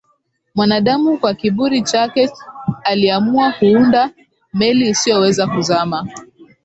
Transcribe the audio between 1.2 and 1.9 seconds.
kiburi